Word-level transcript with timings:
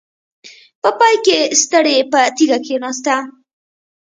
په 0.81 0.89
پای 0.99 1.15
کې 1.25 1.39
ستړې 1.61 1.97
په 2.11 2.19
تيږه 2.35 2.59
کېناسته. 2.65 3.15